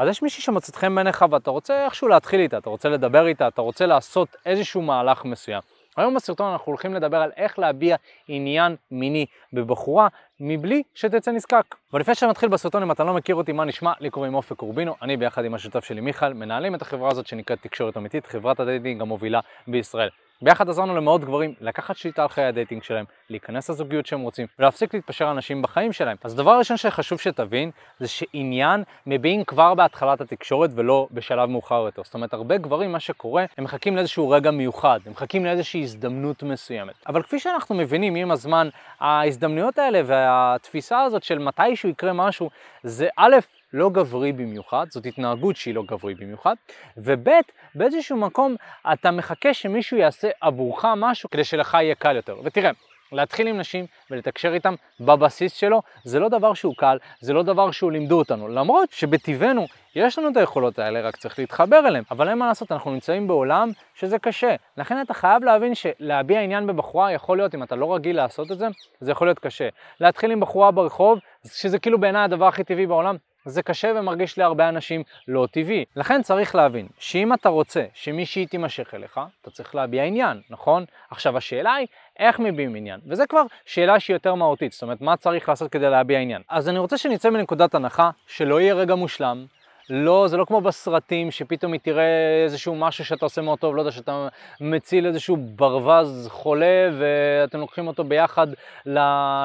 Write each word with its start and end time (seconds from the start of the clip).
אז 0.00 0.08
יש 0.08 0.22
מישהי 0.22 0.42
שמוצאת 0.42 0.76
חן 0.76 0.94
בעיניך 0.94 1.24
ואתה 1.30 1.50
רוצה 1.50 1.84
איכשהו 1.84 2.08
להתחיל 2.08 2.40
איתה, 2.40 2.58
אתה 2.58 2.70
רוצה 2.70 2.88
לדבר 2.88 3.26
איתה, 3.26 3.48
אתה 3.48 3.62
רוצה 3.62 3.86
לעשות 3.86 4.36
איזשהו 4.46 4.82
מהלך 4.82 5.24
מסוים. 5.24 5.60
היום 5.96 6.14
בסרטון 6.14 6.52
אנחנו 6.52 6.66
הולכים 6.66 6.94
לדבר 6.94 7.16
על 7.16 7.30
איך 7.36 7.58
להביע 7.58 7.96
עניין 8.28 8.76
מיני 8.90 9.26
בבחורה 9.52 10.08
מבלי 10.40 10.82
שתצא 10.94 11.30
נזקק. 11.30 11.74
ולפני 11.92 12.14
שנתחיל 12.14 12.48
בסרטון, 12.48 12.82
אם 12.82 12.90
אתה 12.90 13.04
לא 13.04 13.14
מכיר 13.14 13.34
אותי, 13.34 13.52
מה 13.52 13.64
נשמע? 13.64 13.92
לי 14.00 14.10
קוראים 14.10 14.34
אופק 14.34 14.56
קורבינו, 14.56 14.94
אני 15.02 15.16
ביחד 15.16 15.44
עם 15.44 15.54
השותף 15.54 15.84
שלי 15.84 16.00
מיכאל, 16.00 16.32
מנהלים 16.32 16.74
את 16.74 16.82
החברה 16.82 17.10
הזאת 17.10 17.26
שנקראת 17.26 17.58
תקשורת 17.62 17.96
אמיתית, 17.96 18.26
חברת 18.26 18.60
ה 18.60 18.66
dating 18.66 19.00
המובילה 19.00 19.40
בישראל. 19.68 20.08
ביחד 20.42 20.68
עזרנו 20.68 20.96
למאות 20.96 21.24
גברים 21.24 21.54
לקחת 21.60 21.96
שליטה 21.96 22.22
על 22.22 22.28
חיי 22.28 22.44
ה 22.44 22.49
dating 22.49 22.82
שלהם, 22.82 23.04
להיכנס 23.30 23.70
לזוגיות 23.70 24.06
שהם 24.06 24.20
רוצים, 24.20 24.46
ולהפסיק 24.58 24.94
להתפשר 24.94 25.24
על 25.24 25.30
אנשים 25.30 25.62
בחיים 25.62 25.92
שלהם. 25.92 26.16
אז 26.24 26.34
דבר 26.34 26.58
ראשון 26.58 26.76
שחשוב 26.76 27.20
שתבין, 27.20 27.70
זה 27.98 28.08
שעניין 28.08 28.82
מביעים 29.06 29.44
כבר 29.44 29.74
בהתחלת 29.74 30.20
התקשורת 30.20 30.70
ולא 30.74 31.08
בשלב 31.10 31.48
מאוחר 31.48 31.82
יותר. 31.86 32.02
זאת 32.04 32.14
אומרת, 32.14 32.34
הרבה 32.34 32.56
גברים, 32.56 32.92
מה 32.92 33.00
שקורה, 33.00 33.44
הם 33.58 33.64
מחכים 33.64 33.96
לאיזשהו 33.96 34.30
רגע 34.30 34.50
מיוחד, 34.50 35.00
הם 35.06 35.12
מחכים 35.12 35.44
לאיזושהי 35.44 35.82
הזדמנות 35.82 36.42
מסוימת. 36.42 36.94
אבל 37.06 37.22
כפי 37.22 37.38
שאנחנו 37.38 37.74
מבינים 37.74 38.14
עם 38.14 38.30
הזמן, 38.30 38.68
ההזדמנויות 39.00 39.78
האלה 39.78 40.00
והתפיסה 40.06 41.02
הזאת 41.02 41.22
של 41.22 41.38
מתישהו 41.38 41.88
יקרה 41.88 42.12
משהו, 42.12 42.50
זה 42.82 43.08
א', 43.16 43.36
לא 43.72 43.90
גברי 43.90 44.32
במיוחד, 44.32 44.86
זאת 44.90 45.06
התנהגות 45.06 45.56
שהיא 45.56 45.74
לא 45.74 45.82
גברי 45.82 46.14
במיוחד, 46.14 46.54
וב' 46.96 47.28
באיזשהו 47.74 48.16
מקום 48.16 48.56
אתה 48.92 49.10
מחכה 49.10 49.54
שמישהו 49.54 49.96
יעשה 49.96 50.28
עבורך 50.40 50.84
משהו 50.96 51.30
כדי 51.30 51.44
שלך 51.44 51.74
יהיה 51.74 51.94
קל 51.94 52.16
יותר. 52.16 52.36
ותראה, 52.44 52.70
להתחיל 53.12 53.46
עם 53.46 53.58
נשים 53.58 53.86
ולתקשר 54.10 54.54
איתם 54.54 54.74
בבסיס 55.00 55.54
שלו, 55.54 55.82
זה 56.04 56.20
לא 56.20 56.28
דבר 56.28 56.54
שהוא 56.54 56.74
קל, 56.76 56.98
זה 57.20 57.32
לא 57.32 57.42
דבר 57.42 57.70
שהוא 57.70 57.92
לימדו 57.92 58.18
אותנו. 58.18 58.48
למרות 58.48 58.92
שבטבענו 58.92 59.66
יש 59.94 60.18
לנו 60.18 60.28
את 60.28 60.36
היכולות 60.36 60.78
האלה, 60.78 61.00
רק 61.00 61.16
צריך 61.16 61.38
להתחבר 61.38 61.78
אליהם. 61.86 62.04
אבל 62.10 62.28
אין 62.28 62.38
מה 62.38 62.46
לעשות, 62.46 62.72
אנחנו 62.72 62.90
נמצאים 62.90 63.28
בעולם 63.28 63.68
שזה 63.94 64.18
קשה. 64.18 64.56
לכן 64.76 65.00
אתה 65.02 65.14
חייב 65.14 65.44
להבין 65.44 65.74
שלהביע 65.74 66.40
עניין 66.40 66.66
בבחורה 66.66 67.12
יכול 67.12 67.38
להיות, 67.38 67.54
אם 67.54 67.62
אתה 67.62 67.76
לא 67.76 67.94
רגיל 67.94 68.16
לעשות 68.16 68.52
את 68.52 68.58
זה, 68.58 68.66
זה 69.00 69.12
יכול 69.12 69.26
להיות 69.26 69.38
קשה. 69.38 69.68
להתחיל 70.00 70.30
עם 70.30 70.40
בחורה 70.40 70.70
ברחוב, 70.70 71.18
שזה 71.46 71.78
כאילו 71.78 72.00
בעיניי 72.00 72.22
הדבר 72.22 72.46
הכי 72.46 72.64
טבעי 72.64 72.86
בעולם, 72.86 73.16
זה 73.44 73.62
קשה 73.62 73.92
ומרגיש 73.96 74.38
להרבה 74.38 74.68
אנשים 74.68 75.02
לא 75.28 75.48
טבעי. 75.50 75.84
לכן 75.96 76.22
צריך 76.22 76.54
להבין 76.54 76.88
שאם 76.98 77.32
אתה 77.32 77.48
רוצה 77.48 77.84
שמישהי 77.94 78.46
תימשך 78.46 78.94
אליך, 78.94 79.20
אתה 79.42 79.50
צריך 79.50 79.74
להביע 79.74 80.04
עניין, 80.04 80.40
נכון? 80.50 80.84
עכשיו 81.10 81.36
השאלה 81.36 81.74
היא 81.74 81.86
איך 82.18 82.38
מביעים 82.38 82.74
עניין, 82.74 83.00
וזה 83.06 83.26
כבר 83.26 83.42
שאלה 83.66 84.00
שהיא 84.00 84.14
יותר 84.14 84.34
מהותית, 84.34 84.72
זאת 84.72 84.82
אומרת 84.82 85.00
מה 85.00 85.16
צריך 85.16 85.48
לעשות 85.48 85.72
כדי 85.72 85.90
להביע 85.90 86.18
עניין. 86.20 86.42
אז 86.48 86.68
אני 86.68 86.78
רוצה 86.78 86.98
שנצא 86.98 87.30
מנקודת 87.30 87.74
הנחה 87.74 88.10
שלא 88.26 88.60
יהיה 88.60 88.74
רגע 88.74 88.94
מושלם, 88.94 89.46
לא, 89.90 90.28
זה 90.28 90.36
לא 90.36 90.44
כמו 90.44 90.60
בסרטים 90.60 91.30
שפתאום 91.30 91.72
היא 91.72 91.80
תראה 91.80 92.42
איזשהו 92.44 92.74
משהו 92.74 93.04
שאתה 93.04 93.24
עושה 93.24 93.42
מאוד 93.42 93.58
טוב, 93.58 93.76
לא 93.76 93.80
יודע, 93.80 93.90
שאתה 93.90 94.28
מציל 94.60 95.06
איזשהו 95.06 95.36
ברווז 95.36 96.28
חולה 96.30 96.90
ואתם 96.98 97.60
לוקחים 97.60 97.86
אותו 97.86 98.04
ביחד 98.04 98.46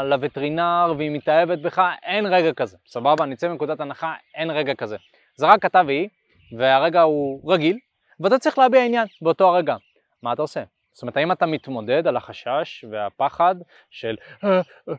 לווטרינר 0.04 0.94
והיא 0.98 1.12
מתאהבת 1.12 1.60
בך, 1.60 1.82
אין 2.04 2.26
רגע 2.26 2.54
כזה, 2.54 2.78
סבבה? 2.88 3.26
נצא 3.26 3.48
מנקודת 3.48 3.80
הנחה, 3.80 4.14
אין 4.36 4.52
רגע 4.52 4.74
כזה. 4.76 4.98
זה 5.36 5.48
רק 5.48 5.66
אתה 5.66 5.82
והיא, 5.88 6.10
והרגע 6.58 7.02
הוא 7.02 7.54
רגיל, 7.54 7.78
ואתה 8.20 8.40
צריך 8.40 8.58
להביע 8.58 8.86
עניין 8.86 9.08
באותו 9.22 9.48
הרגע. 9.48 9.76
מה 10.24 10.34
אתה 10.34 10.42
עושה? 10.42 10.64
זאת 10.92 11.02
אומרת, 11.02 11.18
האם 11.18 11.32
אתה 11.32 11.46
מתמודד 11.46 12.08
על 12.08 12.18
החשש 12.18 12.86
והפחד 12.92 13.56
של 13.90 14.16
אה, 14.44 14.50
אה, 14.90 14.94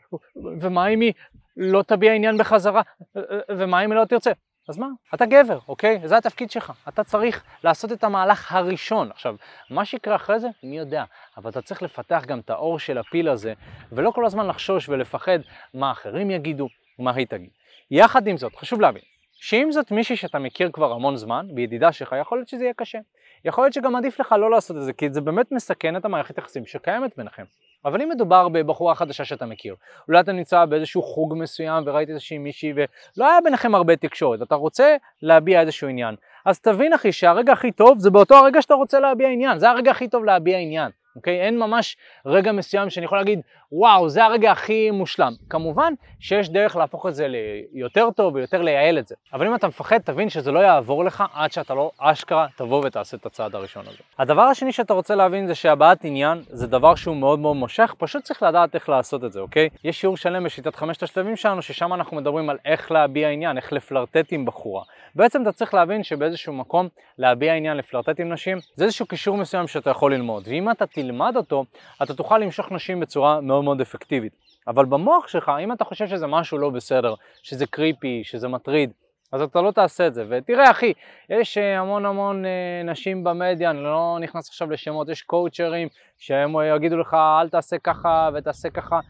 ומה 0.61 0.86
אם 0.86 1.00
היא 1.00 1.12
לא 1.56 1.83
תביע 1.83 2.12
עניין 2.12 2.39
בחזרה, 2.39 2.83
אה, 3.17 3.22
ומה 3.48 3.84
אם 3.84 3.92
היא 3.92 4.00
לא 4.00 4.05
תרצה? 4.05 4.30
אז 4.69 4.78
מה? 4.78 4.86
אתה 5.14 5.27
גבר, 5.27 5.59
אוקיי? 5.69 6.00
זה 6.05 6.17
התפקיד 6.17 6.50
שלך. 6.50 6.72
אתה 6.89 7.05
צריך 7.05 7.45
לעשות 7.64 7.92
את 7.92 8.05
המהלך 8.05 8.53
הראשון. 8.53 9.11
עכשיו, 9.11 9.36
מה 9.70 9.84
שיקרה 9.84 10.17
אחרי 10.17 10.41
זה, 10.41 10.48
מי 10.62 10.78
יודע. 10.78 11.05
אבל 11.36 11.50
אתה 11.50 11.62
צריך 11.62 11.83
לפתח 11.83 12.23
גם 12.27 12.39
את 12.39 12.50
האור 12.50 12.78
של 12.78 12.98
הפיל 12.98 13.28
הזה, 13.28 13.52
ולא 13.92 14.11
כל 14.11 14.27
הזמן 14.27 14.46
לחשוש 14.46 14.89
ולפחד 14.89 15.39
מה 15.74 15.90
אחרים 15.90 16.30
יגידו, 16.30 16.68
מה 16.98 17.13
היא 17.14 17.27
תגיד. 17.27 17.51
יחד 17.90 18.27
עם 18.27 18.36
זאת, 18.36 18.57
חשוב 18.57 18.80
להבין, 18.80 19.02
שאם 19.33 19.68
זאת 19.73 19.90
מישהי 19.90 20.17
שאתה 20.17 20.39
מכיר 20.39 20.70
כבר 20.73 20.92
המון 20.92 21.17
זמן, 21.17 21.46
בידידה 21.55 21.92
שלך, 21.92 22.14
יכול 22.20 22.39
להיות 22.39 22.48
שזה 22.48 22.64
יהיה 22.64 22.74
קשה. 22.74 22.98
יכול 23.45 23.64
להיות 23.64 23.74
שגם 23.74 23.96
עדיף 23.96 24.20
לך 24.20 24.33
לא 24.33 24.51
לעשות 24.51 24.77
את 24.77 24.83
זה, 24.83 24.92
כי 24.92 25.11
זה 25.11 25.20
באמת 25.20 25.52
מסכן 25.52 25.96
את 25.96 26.05
המערכת 26.05 26.39
יחסים 26.39 26.67
שקיימת 26.67 27.17
ביניכם. 27.17 27.45
אבל 27.86 28.02
אם 28.02 28.08
מדובר 28.08 28.48
בבחורה 28.48 28.95
חדשה 28.95 29.24
שאתה 29.24 29.47
מכיר, 29.47 29.74
אולי 30.08 30.20
אתה 30.20 30.33
נמצא 30.33 30.64
באיזשהו 30.64 31.02
חוג 31.02 31.35
מסוים 31.36 31.85
וראית 31.86 32.08
איזושהי 32.08 32.39
מישהי 32.39 32.73
ולא 32.77 33.30
היה 33.30 33.41
ביניכם 33.45 33.74
הרבה 33.74 33.97
תקשורת, 33.97 34.42
אתה 34.42 34.55
רוצה 34.55 34.97
להביע 35.23 35.61
איזשהו 35.61 35.89
עניין, 35.89 36.14
אז 36.45 36.61
תבין 36.61 36.92
אחי 36.92 37.13
שהרגע 37.13 37.52
הכי 37.52 37.73
טוב 37.73 37.98
זה 37.98 38.11
באותו 38.11 38.35
הרגע 38.35 38.63
שאתה 38.63 38.75
רוצה 38.75 39.01
להביע 39.01 39.29
עניין, 39.29 39.58
זה 39.58 39.70
הרגע 39.70 39.91
הכי 39.91 40.08
טוב 40.08 40.25
להביע 40.25 40.58
עניין. 40.58 40.91
אוקיי? 41.17 41.41
אין 41.41 41.58
ממש 41.58 41.96
רגע 42.27 42.52
מסוים 42.52 42.91
שאני 42.91 43.07
יכול 43.07 43.19
להגיד, 43.19 43.41
וואו, 43.72 44.08
זה 44.08 44.24
הרגע 44.24 44.52
הכי 44.52 44.90
מושלם. 44.90 45.32
כמובן 45.50 45.92
שיש 46.20 46.48
דרך 46.48 46.77
להפוך 46.77 47.06
את 47.06 47.14
זה 47.14 47.27
ליותר 47.28 48.08
טוב 48.10 48.34
ויותר 48.34 48.62
לייעל 48.62 48.98
את 48.98 49.06
זה. 49.06 49.14
אבל 49.32 49.46
אם 49.46 49.54
אתה 49.54 49.68
מפחד, 49.68 49.98
תבין 49.98 50.28
שזה 50.28 50.52
לא 50.52 50.58
יעבור 50.58 51.04
לך 51.04 51.24
עד 51.34 51.52
שאתה 51.52 51.74
לא 51.74 51.90
אשכרה 51.98 52.46
תבוא 52.56 52.86
ותעשה 52.86 53.16
את 53.16 53.27
הצעד 53.27 53.54
הראשון 53.54 53.84
הזה. 53.86 53.98
הדבר 54.18 54.42
השני 54.42 54.72
שאתה 54.72 54.94
רוצה 54.94 55.14
להבין 55.14 55.46
זה 55.46 55.54
שהבעת 55.54 56.04
עניין 56.04 56.42
זה 56.46 56.66
דבר 56.66 56.94
שהוא 56.94 57.16
מאוד 57.16 57.38
מאוד 57.38 57.56
מושך, 57.56 57.94
פשוט 57.98 58.22
צריך 58.22 58.42
לדעת 58.42 58.74
איך 58.74 58.88
לעשות 58.88 59.24
את 59.24 59.32
זה, 59.32 59.40
אוקיי? 59.40 59.68
יש 59.84 60.00
שיעור 60.00 60.16
שלם 60.16 60.44
בשיטת 60.44 60.77
חמשת 60.77 61.02
השלבים 61.02 61.36
שלנו, 61.36 61.62
ששם 61.62 61.94
אנחנו 61.94 62.16
מדברים 62.16 62.50
על 62.50 62.58
איך 62.64 62.92
להביע 62.92 63.28
עניין, 63.28 63.56
איך 63.56 63.72
לפלרטט 63.72 64.33
עם 64.33 64.44
בחורה. 64.44 64.83
בעצם 65.14 65.42
אתה 65.42 65.52
צריך 65.52 65.74
להבין 65.74 66.02
שבאיזשהו 66.02 66.52
מקום 66.52 66.88
להביע 67.18 67.54
עניין, 67.54 67.77
לפלרטט 67.77 68.20
עם 68.20 68.33
נשים, 68.33 68.58
זה 68.74 68.84
איזשהו 68.84 69.06
קישור 69.06 69.36
מסוים 69.36 69.66
שאתה 69.66 69.90
יכול 69.90 70.14
ללמוד. 70.14 70.42
ואם 70.46 70.70
אתה 70.70 70.86
תלמד 70.86 71.36
אותו, 71.36 71.64
אתה 72.02 72.14
תוכל 72.14 72.38
למשוך 72.38 72.72
נשים 72.72 73.00
בצורה 73.00 73.40
מאוד 73.40 73.55
מאוד 73.62 73.80
אפקטיבית. 73.80 74.33
אבל 74.68 74.84
במוח 74.84 75.28
שלך, 75.28 75.52
אם 75.61 75.72
אתה 75.72 75.84
חושב 75.84 76.06
שזה 76.06 76.27
משהו 76.27 76.58
לא 76.58 76.70
בסדר, 76.70 77.14
שזה 77.42 77.67
creepy, 77.67 78.23
שזה 78.24 78.48
מטריד, 78.48 78.90
אז 79.33 79.42
אתה 79.42 79.61
לא 79.61 79.70
תעשה 79.70 80.06
את 80.06 80.14
זה. 80.14 80.24
ותראה 80.28 80.70
אחי, 80.70 80.92
יש 81.30 81.58
אה, 81.58 81.78
המון 81.80 82.06
המון 82.06 82.45
אה, 82.45 82.50
נשים 82.84 83.24
במדיה, 83.24 83.70
אני 83.70 83.83
לא 83.83 84.18
נכנס 84.20 84.48
עכשיו 84.48 84.70
לשמות, 84.70 85.08
יש 85.08 85.22
קואוצ'רים 85.22 85.89
שהם 86.18 86.55
יגידו 86.77 86.96
לך 86.96 87.16
אל 87.40 87.48
תעשה 87.48 87.78
ככה 87.78 88.30
ותעשה 88.34 88.70
ככה. 88.70 89.00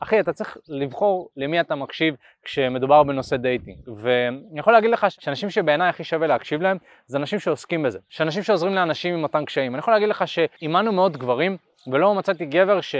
אחי, 0.00 0.20
אתה 0.20 0.32
צריך 0.32 0.56
לבחור 0.68 1.28
למי 1.36 1.60
אתה 1.60 1.74
מקשיב 1.74 2.14
כשמדובר 2.42 3.02
בנושא 3.02 3.36
dating. 3.36 3.78
ואני 3.96 4.60
יכול 4.60 4.72
להגיד 4.72 4.90
לך 4.90 5.06
שאנשים 5.08 5.50
שבעיניי 5.50 5.88
הכי 5.88 6.04
שווה 6.04 6.26
להקשיב 6.26 6.62
להם, 6.62 6.76
זה 7.06 7.18
אנשים 7.18 7.38
שעוסקים 7.38 7.82
בזה. 7.82 7.98
שאנשים 8.08 8.42
שעוזרים 8.42 8.74
לאנשים 8.74 9.14
עם 9.14 9.22
אותם 9.22 9.44
קשיים. 9.44 9.74
אני 9.74 9.78
יכול 9.78 9.94
להגיד 9.94 10.08
לך 10.08 10.28
שאימנו 10.28 10.92
מאות 10.92 11.16
גברים, 11.16 11.56
ולא 11.92 12.14
מצאתי 12.14 12.46
גבר 12.46 12.80
ש... 12.80 12.94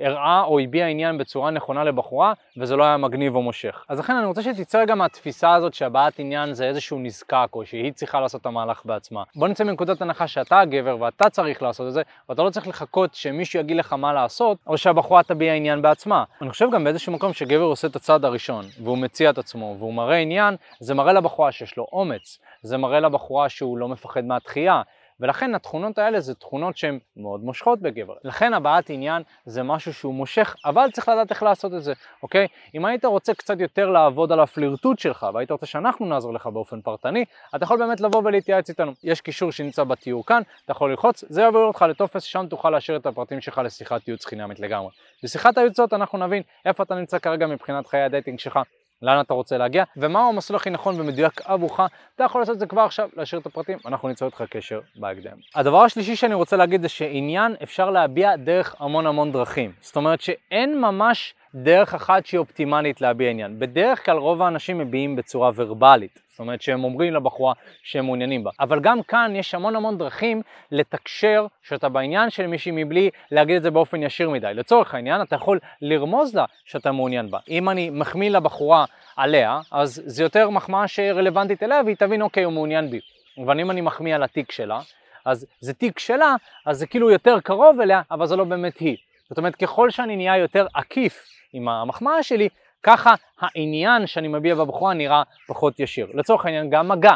הראה 0.00 0.42
או 0.42 0.58
הביע 0.58 0.86
עניין 0.86 1.18
בצורה 1.18 1.50
נכונה 1.50 1.84
לבחורה 1.84 2.32
וזה 2.56 2.76
לא 2.76 2.84
היה 2.84 2.96
מגניב 2.96 3.36
או 3.36 3.42
מושך. 3.42 3.84
אז 3.88 3.98
לכן 3.98 4.16
אני 4.16 4.26
רוצה 4.26 4.42
שתצא 4.42 4.78
רגע 4.78 4.94
מהתפיסה 4.94 5.54
הזאת 5.54 5.74
שהבעת 5.74 6.18
עניין 6.18 6.54
זה 6.54 6.68
איזשהו 6.68 6.98
נזקק 6.98 7.48
או 7.52 7.66
שהיא 7.66 7.92
צריכה 7.92 8.20
לעשות 8.20 8.40
את 8.40 8.46
המהלך 8.46 8.82
בעצמה. 8.84 9.22
בוא 9.36 9.48
נצא 9.48 9.64
מנקודת 9.64 10.02
הנחה 10.02 10.26
שאתה 10.26 10.60
הגבר 10.60 10.96
ואתה 11.00 11.30
צריך 11.30 11.62
לעשות 11.62 11.88
את 11.88 11.92
זה 11.92 12.02
ואתה 12.28 12.42
לא 12.42 12.50
צריך 12.50 12.68
לחכות 12.68 13.14
שמישהו 13.14 13.60
יגיד 13.60 13.76
לך 13.76 13.92
מה 13.92 14.12
לעשות 14.12 14.58
או 14.66 14.78
שהבחורה 14.78 15.22
תביע 15.22 15.54
עניין 15.54 15.82
בעצמה. 15.82 16.24
אני 16.40 16.50
חושב 16.50 16.68
גם 16.72 16.84
באיזשהו 16.84 17.12
מקום 17.12 17.32
שגבר 17.32 17.64
עושה 17.64 17.88
את 17.88 17.96
הצעד 17.96 18.24
הראשון 18.24 18.64
והוא 18.82 18.98
מציע 18.98 19.30
את 19.30 19.38
עצמו 19.38 19.76
והוא 19.78 19.94
מראה 19.94 20.16
עניין, 20.16 20.56
זה 20.80 20.94
מראה 20.94 21.12
לבחורה 21.12 21.52
שיש 21.52 21.76
לו 21.76 21.86
אומץ, 21.92 22.38
זה 22.62 22.76
מראה 22.76 23.00
לבחורה 23.00 23.48
שהוא 23.48 23.78
לא 23.78 23.88
מפחד 23.88 24.24
מהתחייה. 24.24 24.82
ולכן 25.20 25.54
התכונות 25.54 25.98
האלה 25.98 26.20
זה 26.20 26.34
תכונות 26.34 26.76
שהן 26.76 26.98
מאוד 27.16 27.44
מושכות 27.44 27.80
בגבר. 27.80 28.14
לכן 28.24 28.54
הבעת 28.54 28.90
עניין 28.90 29.22
זה 29.46 29.62
משהו 29.62 29.94
שהוא 29.94 30.14
מושך, 30.14 30.56
אבל 30.64 30.90
צריך 30.92 31.08
לדעת 31.08 31.30
איך 31.30 31.42
לעשות 31.42 31.74
את 31.74 31.82
זה, 31.82 31.92
אוקיי? 32.22 32.46
אם 32.74 32.84
היית 32.84 33.04
רוצה 33.04 33.34
קצת 33.34 33.60
יותר 33.60 33.90
לעבוד 33.90 34.32
על 34.32 34.40
הפלירטוט 34.40 34.98
שלך, 34.98 35.26
והיית 35.34 35.50
רוצה 35.50 35.66
שאנחנו 35.66 36.06
נעזור 36.06 36.34
לך 36.34 36.46
באופן 36.46 36.80
פרטני, 36.80 37.24
אתה 37.56 37.64
יכול 37.64 37.78
באמת 37.78 38.00
לבוא 38.00 38.22
ולהתייעץ 38.24 38.68
איתנו. 38.68 38.92
יש 39.04 39.20
קישור 39.20 39.52
שנמצא 39.52 39.84
בתיאור 39.84 40.26
כאן, 40.26 40.42
אתה 40.64 40.72
יכול 40.72 40.90
ללחוץ, 40.90 41.24
זה 41.28 41.42
יעביר 41.42 41.64
אותך 41.64 41.84
לטופס, 41.88 42.22
שם 42.22 42.46
תוכל 42.50 42.70
להשאיר 42.70 42.96
את 42.96 43.06
הפרטים 43.06 43.40
שלך 43.40 43.58
לשיחת 43.64 44.08
ייעוץ 44.08 44.24
חינמית 44.24 44.60
לגמרי. 44.60 44.90
בשיחת 45.22 45.58
הייעוץ 45.58 45.80
אנחנו 45.92 46.18
נבין 46.18 46.42
איפה 46.64 46.82
אתה 46.82 46.94
נמצא 46.94 47.18
כרגע 47.18 47.46
מבחינת 47.46 47.86
חיי 47.86 48.02
ה 48.02 48.07
dating 48.07 48.38
שלך, 48.38 48.58
לאן 49.04 49.20
אתה 49.20 49.34
רוצה 49.34 49.58
להגיע, 49.58 49.84
ומהו 49.96 50.28
המסלול 50.28 50.56
הכי 50.56 50.70
נכון 50.70 51.00
ומדויק 51.00 51.40
עבורך, 51.44 51.80
אתה 52.16 52.24
יכול 52.24 52.40
לעשות 52.40 52.54
את 52.54 52.60
זה 52.60 52.66
כבר 52.66 52.80
עכשיו, 52.80 53.08
להשאיר 53.16 53.40
את 53.40 53.46
הפרטים, 53.46 53.78
אנחנו 53.86 54.08
ניצור 54.08 54.28
איתך 54.28 54.44
קשר 54.50 54.80
בהקדם. 54.96 55.36
הדבר 55.54 55.82
השלישי 55.82 56.16
שאני 56.16 56.34
רוצה 56.34 56.56
להגיד 56.56 56.82
זה 56.82 56.88
שעניין 56.88 57.56
אפשר 57.62 57.90
להביע 57.90 58.36
דרך 58.36 58.74
המון 58.78 59.06
המון 59.06 59.32
דרכים. 59.32 59.72
זאת 59.80 59.96
אומרת 59.96 60.20
שאין 60.20 60.80
ממש 60.80 61.34
דרך 61.54 61.94
אחת 61.94 62.26
שהיא 62.26 62.38
אופטימלית 62.38 63.00
להביע 63.00 63.30
עניין. 63.30 63.58
בדרך 63.58 64.04
כלל 64.04 64.16
רוב 64.16 64.42
האנשים 64.42 64.78
מביעים 64.78 65.16
בצורה 65.16 65.50
ורבלית, 65.54 66.22
זאת 66.28 66.40
אומרת 66.40 66.62
שהם 66.62 66.84
אומרים 66.84 67.14
לבחורה 67.14 67.54
שהם 67.82 68.04
מעוניינים 68.04 68.44
בה. 68.44 68.50
אבל 68.60 68.80
גם 68.80 69.02
כאן 69.02 69.32
יש 69.36 69.54
המון 69.54 69.76
המון 69.76 69.98
דרכים 69.98 70.42
לתקשר 70.70 71.46
שאתה 71.62 71.88
בעניין 71.88 72.30
של 72.30 72.46
מישהי 72.46 72.72
מבלי 72.74 73.10
להגיד 73.30 73.56
את 73.56 73.62
זה 73.62 73.70
באופן 73.70 74.02
ישיר 74.02 74.30
מדי. 74.30 74.50
לצורך 74.54 74.94
העניין, 74.94 75.22
אתה 75.22 75.36
יכול 75.36 75.58
לרמוז 75.82 76.34
לה 76.34 76.44
שאתה 76.64 76.92
מעוניין 76.92 77.30
בה. 77.30 77.38
אם 77.48 77.68
אני 77.68 77.90
מחמיא 77.90 78.30
לבחורה 78.30 78.84
עליה, 79.16 79.60
אז 79.70 80.02
זה 80.06 80.22
יותר 80.22 80.50
מחמאה 80.50 80.88
שרלוונטית 80.88 81.62
אליה 81.62 81.80
והיא 81.84 81.96
תבין 81.96 82.22
אוקיי, 82.22 82.44
הוא 82.44 82.52
מעוניין 82.52 82.90
בי. 82.90 83.00
אבל 83.44 83.60
אם 83.60 83.70
אני 83.70 83.80
מחמיא 83.80 84.14
על 84.14 84.22
התיק 84.22 84.52
שלה, 84.52 84.80
אז 85.24 85.46
זה 85.60 85.74
תיק 85.74 85.98
שלה, 85.98 86.34
אז 86.66 86.78
זה 86.78 86.86
כאילו 86.86 87.10
יותר 87.10 87.40
קרוב 87.40 87.80
אליה, 87.80 88.02
אבל 88.10 88.26
זה 88.26 88.36
לא 88.36 88.44
באמת 88.44 88.78
היא. 88.78 88.96
זאת 89.34 89.38
אומרת, 89.38 89.56
ככל 89.56 89.90
שאני 89.90 90.16
נהיה 90.16 90.36
יותר 90.36 90.66
עקיף 90.74 91.26
עם 91.52 91.68
המחמאה 91.68 92.22
שלי, 92.22 92.48
ככה 92.82 93.14
העניין 93.40 94.06
שאני 94.06 94.28
מביע 94.28 94.54
בבחורה 94.54 94.94
נראה 94.94 95.22
פחות 95.48 95.80
ישיר. 95.80 96.08
לצורך 96.14 96.44
העניין, 96.44 96.70
גם 96.70 96.88
מגע. 96.88 97.14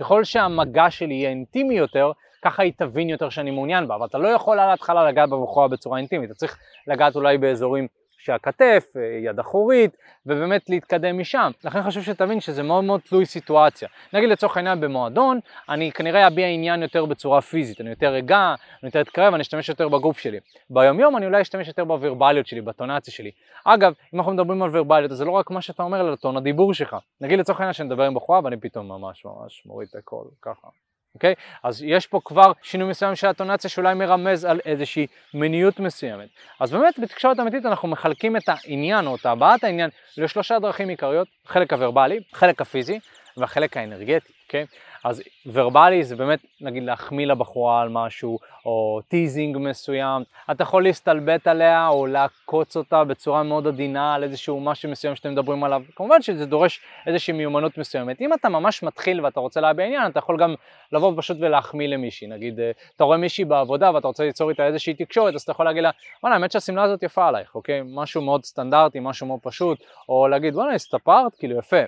ככל 0.00 0.24
שהמגע 0.24 0.90
שלי 0.90 1.14
יהיה 1.14 1.30
אינטימי 1.30 1.74
יותר, 1.74 2.12
ככה 2.44 2.62
היא 2.62 2.72
תבין 2.76 3.08
יותר 3.08 3.28
שאני 3.28 3.50
מעוניין 3.50 3.88
בה, 3.88 3.94
אבל 3.94 4.06
אתה 4.06 4.18
לא 4.18 4.28
יכול 4.28 4.58
על 4.58 4.68
ההתחלה 4.68 5.08
לגעת 5.08 5.28
בבחורה 5.28 5.68
בצורה 5.68 5.98
אינטימית, 5.98 6.30
אתה 6.30 6.38
צריך 6.38 6.58
לגעת 6.86 7.16
אולי 7.16 7.38
באזורים 7.38 7.88
שהכתף, 8.22 8.84
אה, 8.96 9.02
יד 9.24 9.38
אחורית, 9.38 9.96
ובאמת 10.26 10.70
להתקדם 10.70 11.18
משם. 11.18 11.50
לכן 11.64 11.82
חשוב 11.82 12.02
שתבין 12.02 12.40
שזה 12.40 12.62
מאוד 12.62 12.84
מאוד 12.84 13.00
תלוי 13.00 13.26
סיטואציה. 13.26 13.88
נגיד 14.12 14.28
לצורך 14.28 14.56
העניין 14.56 14.80
במועדון, 14.80 15.40
אני 15.68 15.92
כנראה 15.92 16.26
אביע 16.26 16.46
עניין 16.46 16.82
יותר 16.82 17.04
בצורה 17.04 17.40
פיזית, 17.40 17.80
אני 17.80 17.90
יותר 17.90 18.18
אגע, 18.18 18.54
אני 18.82 18.88
יותר 18.88 19.00
אתקרב, 19.00 19.34
אני 19.34 19.42
אשתמש 19.42 19.68
יותר 19.68 19.88
בגוף 19.88 20.18
שלי. 20.18 20.38
ביום 20.70 21.00
יום 21.00 21.16
אני 21.16 21.26
אולי 21.26 21.42
אשתמש 21.42 21.68
יותר 21.68 21.84
בוורבליות 21.84 22.46
שלי, 22.46 22.60
בטונציה 22.60 23.14
שלי. 23.14 23.30
אגב, 23.64 23.92
אם 24.14 24.18
אנחנו 24.18 24.32
מדברים 24.32 24.62
על 24.62 24.70
וורבליות, 24.70 25.10
אז 25.10 25.18
זה 25.18 25.24
לא 25.24 25.30
רק 25.30 25.50
מה 25.50 25.62
שאתה 25.62 25.82
אומר, 25.82 26.00
אלא 26.00 26.16
טון 26.16 26.36
הדיבור 26.36 26.74
שלך. 26.74 26.96
נגיד 27.20 27.38
לצורך 27.38 27.60
העניין 27.60 27.72
שאני 27.72 27.86
מדבר 27.86 28.04
עם 28.04 28.14
בחורה 28.14 28.40
ואני 28.44 28.56
פתאום 28.56 28.88
ממש 28.88 29.24
ממש 29.24 29.62
מוריד 29.66 29.88
את 29.90 29.94
הכל 29.94 30.24
ככה. 30.42 30.68
אוקיי? 31.14 31.32
Okay? 31.32 31.58
אז 31.62 31.82
יש 31.82 32.06
פה 32.06 32.20
כבר 32.24 32.52
שינוי 32.62 32.90
מסוים 32.90 33.16
של 33.16 33.26
הטונציה 33.26 33.70
שאולי 33.70 33.94
מרמז 33.94 34.44
על 34.44 34.60
איזושהי 34.64 35.06
מיניות 35.34 35.80
מסוימת. 35.80 36.28
אז 36.60 36.70
באמת 36.72 36.98
בתקשורת 36.98 37.40
אמיתית 37.40 37.66
אנחנו 37.66 37.88
מחלקים 37.88 38.36
את 38.36 38.48
העניין 38.48 39.06
או 39.06 39.16
את 39.16 39.26
הבעת 39.26 39.64
העניין 39.64 39.90
לשלושה 40.16 40.58
דרכים 40.58 40.88
עיקריות, 40.88 41.28
חלק 41.46 41.72
הוורבלי, 41.72 42.20
חלק 42.32 42.60
הפיזי 42.60 42.98
והחלק 43.36 43.76
האנרגטי, 43.76 44.32
אוקיי? 44.46 44.66
אז 45.04 45.22
ורבלי 45.52 46.04
זה 46.04 46.16
באמת 46.16 46.40
נגיד 46.60 46.82
להחמיא 46.82 47.26
לבחורה 47.26 47.82
על 47.82 47.88
משהו 47.88 48.38
או 48.66 49.00
teasing 49.08 49.56
מסוים, 49.58 50.22
אתה 50.50 50.62
יכול 50.62 50.82
להסתלבט 50.82 51.46
עליה 51.46 51.88
או 51.88 52.06
לעקוץ 52.06 52.76
אותה 52.76 53.04
בצורה 53.04 53.42
מאוד 53.42 53.66
עדינה 53.66 54.14
על 54.14 54.22
איזשהו 54.22 54.60
משהו 54.60 54.90
מסוים 54.90 55.16
שאתם 55.16 55.32
מדברים 55.32 55.64
עליו, 55.64 55.82
כמובן 55.96 56.22
שזה 56.22 56.46
דורש 56.46 56.80
איזושהי 57.06 57.32
מיומנות 57.32 57.78
מסוימת. 57.78 58.20
אם 58.20 58.34
אתה 58.34 58.48
ממש 58.48 58.82
מתחיל 58.82 59.24
ואתה 59.24 59.40
רוצה 59.40 59.60
להביע 59.60 59.86
עניין, 59.86 60.10
אתה 60.10 60.18
יכול 60.18 60.36
גם 60.38 60.54
לבוא 60.92 61.12
פשוט 61.16 61.36
ולהחמיא 61.40 61.88
למישהי, 61.88 62.28
נגיד 62.28 62.60
אה, 62.60 62.70
אתה 62.96 63.04
רואה 63.04 63.16
מישהי 63.16 63.44
בעבודה 63.44 63.94
ואתה 63.94 64.06
רוצה 64.06 64.24
ליצור 64.24 64.50
איתה 64.50 64.66
איזושהי 64.66 64.94
תקשורת, 64.94 65.34
אז 65.34 65.42
אתה 65.42 65.52
יכול 65.52 65.64
להגיד 65.66 65.82
לה, 65.82 65.90
וואלה 66.22 66.36
האמת 66.36 66.52
שהשמלה 66.52 66.82
הזאת 66.82 67.02
יפה 67.02 67.28
עלייך, 67.28 67.54
אוקיי? 67.54 67.80
משהו 67.94 68.22
מאוד 68.22 68.44
סטנדרטי, 68.44 68.98
משהו 69.00 69.26
מאוד 69.26 69.40
פשוט, 69.42 69.78
או 70.08 70.28
להגיד 70.28 70.54
וואלה 70.54 70.74
הסתפרת, 70.74 71.34
כאילו 71.34 71.58
יפה. 71.58 71.82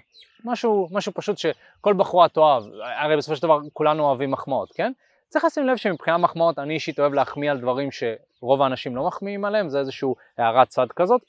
משהו, 0.45 0.89
משהו 0.91 1.13
פשוט 1.15 1.39
שכל 1.39 1.93
בחורה 1.97 2.29
תאהב, 2.29 2.63
הרי 3.03 3.17
בסופו 3.17 3.37
של 3.37 3.43
דבר 3.43 3.59
כולנו 3.73 4.05
אוהבים 4.05 4.31
מחמאות, 4.31 4.69
כן? 4.75 4.93
צריך 5.29 5.45
לשים 5.45 5.67
לב 5.67 5.77
שמבחינה 5.77 6.19
מחמאות 6.19 6.59
אני 6.59 6.75
אישית 6.75 7.01
אוהב 7.01 7.15
להחמיא 7.15 7.51
על 7.51 7.59
דברים 7.61 7.89
שרוב 7.91 8.63
האנשים 8.63 8.97
לא 8.97 9.07
מחמיאים 9.07 9.45
עליהם, 9.45 9.69
זה 9.69 9.79
איזושהי 9.79 10.09
הערת 10.39 10.69
צד 10.69 10.87
כזאת. 10.97 11.21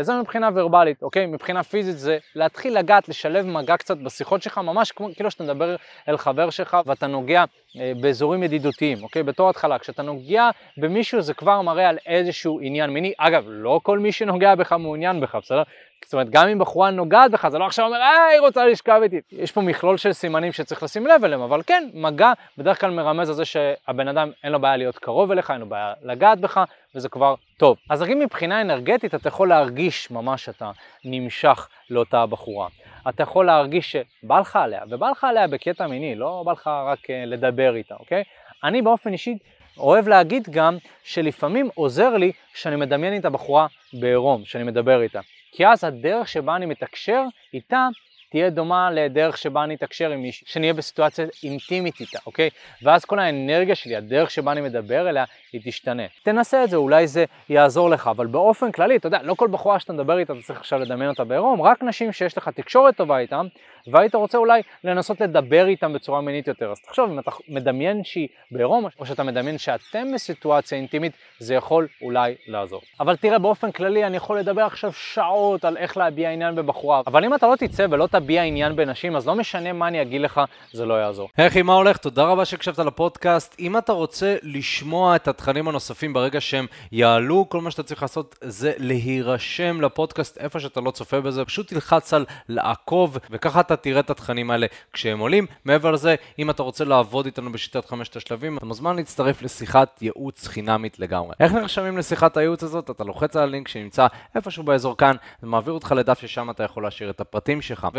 זה 0.00 0.14
מבחינה 0.20 0.48
ורבלית, 0.54 1.02
אוקיי? 1.02 1.26
מבחינה 1.26 1.62
פיזית 1.62 1.98
זה 1.98 2.18
להתחיל 2.34 2.78
לגעת, 2.78 3.08
לשלב 3.08 3.46
מגע 3.46 3.76
קצת 3.76 3.98
בשיחות 3.98 4.42
שלך, 4.42 4.58
ממש 4.58 4.92
כמו, 4.92 5.08
כאילו 5.14 5.30
שאתה 5.30 5.44
מדבר 5.44 5.76
אל 6.08 6.16
חבר 6.16 6.50
שלך 6.50 6.76
ואתה 6.86 7.06
נוגע 7.06 7.44
אה, 7.80 7.92
באזורים 8.00 8.42
ידידותיים, 8.42 9.02
אוקיי? 9.02 9.22
בתור 9.22 9.50
התחלה, 9.50 9.78
כשאתה 9.78 10.02
נוגע 10.02 10.50
במישהו 10.76 11.20
זה 11.20 11.34
כבר 11.34 11.62
מראה 11.62 11.88
על 11.88 11.98
איזשהו 12.06 12.60
עניין 12.62 12.90
מיני. 12.90 13.12
אגב, 13.18 13.44
לא 13.48 13.80
כל 13.82 13.98
מי 13.98 14.12
שנוגע 14.12 14.54
בך 14.54 14.72
מעוניין 14.72 15.20
בך, 15.20 15.34
בסדר? 15.34 15.62
זאת 16.04 16.12
אומרת, 16.12 16.30
גם 16.30 16.48
אם 16.48 16.58
בחורה 16.58 16.90
נוגעת 16.90 17.30
בך, 17.30 17.48
זה 17.48 17.58
לא 17.58 17.66
עכשיו 17.66 17.86
אומר, 17.86 17.96
אה, 17.96 18.26
היא 18.26 18.40
רוצה 18.40 18.66
לשכב 18.66 19.00
איתי. 19.02 19.20
יש 19.32 19.52
פה 19.52 19.60
מכלול 19.60 19.96
של 19.96 20.12
סימנים 20.12 20.52
שצריך 20.52 20.82
לשים 20.82 21.06
לב 21.06 21.24
אליהם, 21.24 21.40
אבל 21.40 21.62
כן, 21.66 21.88
מגע 21.94 22.32
בדרך 22.58 22.80
כלל 22.80 22.90
מרמז 22.90 23.28
על 23.28 23.34
זה 23.34 23.44
שהבן 23.44 24.08
אדם 24.08 24.30
אין 24.44 24.52
לו 24.52 24.60
בעיה 24.60 24.76
להיות 24.76 24.98
קרוב 24.98 25.30
אליך, 25.30 25.50
אין 25.50 25.60
לו 25.60 25.66
בעיה 25.66 25.92
לגעת 26.02 26.40
בך, 26.40 26.60
וזה 26.94 27.08
כבר 27.08 27.34
טוב. 27.56 27.76
אז 27.90 28.02
רק 28.02 28.08
מבחינה 28.08 28.60
אנרגטית 28.60 29.14
אתה 29.14 29.28
יכול 29.28 29.48
להרגיש 29.48 30.10
ממש 30.10 30.44
שאתה 30.44 30.70
נמשך 31.04 31.68
לאותה 31.90 32.26
בחורה. 32.26 32.68
אתה 33.08 33.22
יכול 33.22 33.46
להרגיש 33.46 33.92
שבא 33.92 34.40
לך 34.40 34.56
עליה, 34.56 34.80
ובא 34.90 35.10
לך 35.10 35.24
עליה 35.24 35.46
בקטע 35.46 35.86
מיני, 35.86 36.14
לא 36.14 36.42
בא 36.46 36.52
לך 36.52 36.66
רק 36.66 37.10
אה, 37.10 37.24
לדבר 37.26 37.74
איתה, 37.74 37.94
אוקיי? 37.94 38.22
אני 38.64 38.82
באופן 38.82 39.12
אישי 39.12 39.38
אוהב 39.78 40.08
להגיד 40.08 40.48
גם 40.50 40.76
שלפעמים 41.04 41.68
עוזר 41.74 42.16
לי 42.16 42.32
שאני 42.54 42.76
מדמיין 42.76 43.12
איתה 43.12 43.30
בחורה 43.30 43.66
בעירום, 44.00 44.44
שאני 44.44 44.64
מדבר 44.64 45.02
איתה. 45.02 45.20
כי 45.56 45.66
אז 45.66 45.84
הדרך 45.84 46.28
שבה 46.28 46.56
אני 46.56 46.66
מתקשר 46.66 47.22
איתה 47.54 47.88
תהיה 48.30 48.50
דומה 48.50 48.90
לדרך 48.90 49.38
שבה 49.38 49.64
אני 49.64 49.74
אתקשר 49.74 50.10
עם 50.10 50.22
מישהי, 50.22 50.46
שנהיה 50.46 50.74
בסיטואציה 50.74 51.26
אינטימית 51.44 52.00
איתה, 52.00 52.18
אוקיי? 52.26 52.50
ואז 52.82 53.04
כל 53.04 53.18
האנרגיה 53.18 53.74
שלי, 53.74 53.96
הדרך 53.96 54.30
שבה 54.30 54.52
אני 54.52 54.60
מדבר 54.60 55.08
אליה, 55.08 55.24
היא 55.52 55.60
תשתנה. 55.64 56.02
תנסה 56.22 56.64
את 56.64 56.70
זה, 56.70 56.76
אולי 56.76 57.06
זה 57.06 57.24
יעזור 57.48 57.90
לך, 57.90 58.06
אבל 58.08 58.26
באופן 58.26 58.72
כללי, 58.72 58.96
אתה 58.96 59.06
יודע, 59.06 59.22
לא 59.22 59.34
כל 59.34 59.48
בחורה 59.50 59.80
שאתה 59.80 59.92
מדבר 59.92 60.18
איתה, 60.18 60.32
אתה 60.32 60.42
צריך 60.42 60.58
עכשיו 60.58 60.78
לדמיין 60.78 61.10
אותה 61.10 61.24
בעירום, 61.24 61.62
רק 61.62 61.82
נשים 61.82 62.12
שיש 62.12 62.38
לך 62.38 62.48
תקשורת 62.48 62.96
טובה 62.96 63.18
איתם, 63.18 63.46
והיית 63.86 64.14
רוצה 64.14 64.38
אולי 64.38 64.62
לנסות 64.84 65.20
לדבר 65.20 65.66
איתם 65.66 65.92
בצורה 65.92 66.20
מינית 66.20 66.48
יותר. 66.48 66.70
אז 66.70 66.80
תחשוב, 66.80 67.10
אם 67.10 67.18
אתה 67.18 67.30
מדמיין 67.48 68.04
שהיא 68.04 68.28
בעירום, 68.50 68.86
או 68.98 69.06
שאתה 69.06 69.22
מדמיין 69.22 69.58
שאתם 69.58 70.12
בסיטואציה 70.14 70.78
אינטימית, 70.78 71.12
זה 71.38 71.54
יכול 71.54 71.88
אולי 72.02 72.34
לעזור. 72.46 72.80
אבל 73.00 73.16
תראה, 73.16 73.38
באופן 73.38 73.72
כללי, 73.72 74.04
אני 74.04 74.16
יכול 74.16 74.38
לדבר 74.38 74.62
עכשיו 74.62 74.92
שעות 74.92 75.64
על 75.64 75.76
איך 75.76 75.96
להביע 75.96 76.30
עניין 76.30 76.54
בבחורה, 76.54 77.02
אבל 77.06 77.24
אם 77.24 77.34
אתה 77.34 77.46
לא 77.46 77.56
תצא 77.56 77.86
ולא 77.90 78.06
תביע 78.20 78.42
עניין 78.42 78.76
בנשים, 78.76 79.16
אז 79.16 79.26
לא 79.26 79.34
משנה 79.34 79.72
מה 79.72 79.88
אני 79.88 80.02
אגיד 80.02 80.20
לך, 80.20 80.40
זה 80.72 80.86
לא 80.86 80.94
יעזור. 80.94 81.28
אחי, 81.36 81.62
מה 81.62 81.74
הולך? 81.74 81.96
תודה 81.96 82.24
רבה 82.24 82.44
שהקשבת 82.44 82.78
לפודקאסט. 82.78 83.56
אם 83.58 83.78
אתה 83.78 83.92
רוצה 83.92 84.36
לשמוע 84.42 85.16
את 85.16 85.28
התכנים 85.28 85.68
הנוספים 85.68 86.12
ברגע 86.12 86.40
שהם 86.40 86.66
יעלו, 86.92 87.46
כל 87.48 87.60
מה 87.60 87.70
שאתה 87.70 87.82
צריך 87.82 88.02
לעשות 88.02 88.38
זה 88.40 88.72
להירשם 88.78 89.80
לפודקאסט 89.80 90.38
איפה 90.38 90.60
שאתה 90.60 90.80
לא 90.80 90.90
צופה 90.90 91.20
בזה, 91.20 91.44
פשוט 91.44 91.68
תלחץ 91.68 92.14
על 92.14 92.24
לעקוב, 92.48 93.18
וככה 93.30 93.60
אתה 93.60 93.76
תראה 93.76 94.00
את 94.00 94.10
התכנים 94.10 94.50
האלה 94.50 94.66
כשהם 94.92 95.18
עולים. 95.18 95.46
מעבר 95.64 95.90
לזה, 95.90 96.14
אם 96.38 96.50
אתה 96.50 96.62
רוצה 96.62 96.84
לעבוד 96.84 97.26
איתנו 97.26 97.52
בשיטת 97.52 97.84
חמשת 97.84 98.16
השלבים, 98.16 98.58
אתה 98.58 98.66
מוזמן 98.66 98.96
להצטרף 98.96 99.42
לשיחת 99.42 100.02
ייעוץ 100.02 100.46
חינמית 100.46 100.98
לגמרי. 100.98 101.34
איך 101.40 101.52
נרשמים 101.52 101.98
לשיחת 101.98 102.36
הייעוץ 102.36 102.62
הזאת? 102.62 102.90
אתה 102.90 103.04
לוחץ 103.04 103.36
על 103.36 103.42
הלינק 103.42 103.68
שנמצא 103.68 104.06
איפשהו 104.34 104.62
באזור 104.62 104.96
כאן, 104.96 105.16
זה 105.42 105.46
מעביר 105.46 105.72
אותך 105.72 105.94
לדף 105.96 106.20
ששם 106.20 106.50
אתה 106.50 106.64
יכול 106.64 106.82
להשאיר 106.82 107.10
את 107.10 107.20
הפרטים 107.20 107.62
שלך, 107.62 107.88